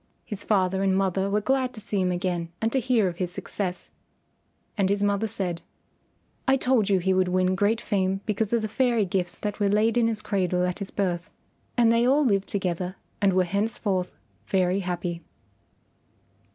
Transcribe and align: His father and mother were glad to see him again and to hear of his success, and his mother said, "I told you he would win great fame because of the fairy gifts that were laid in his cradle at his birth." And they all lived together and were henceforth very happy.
His 0.25 0.43
father 0.43 0.81
and 0.81 0.97
mother 0.97 1.29
were 1.29 1.41
glad 1.41 1.73
to 1.75 1.79
see 1.79 2.01
him 2.01 2.11
again 2.11 2.49
and 2.59 2.71
to 2.71 2.79
hear 2.79 3.07
of 3.07 3.17
his 3.17 3.31
success, 3.31 3.91
and 4.75 4.89
his 4.89 5.03
mother 5.03 5.27
said, 5.27 5.61
"I 6.47 6.57
told 6.57 6.89
you 6.89 6.97
he 6.97 7.13
would 7.13 7.27
win 7.27 7.53
great 7.53 7.79
fame 7.79 8.21
because 8.25 8.51
of 8.51 8.63
the 8.63 8.67
fairy 8.67 9.05
gifts 9.05 9.37
that 9.37 9.59
were 9.59 9.69
laid 9.69 9.99
in 9.99 10.07
his 10.07 10.23
cradle 10.23 10.65
at 10.65 10.79
his 10.79 10.89
birth." 10.89 11.29
And 11.77 11.91
they 11.93 12.07
all 12.07 12.25
lived 12.25 12.47
together 12.47 12.95
and 13.21 13.33
were 13.33 13.43
henceforth 13.43 14.15
very 14.47 14.79
happy. 14.79 15.21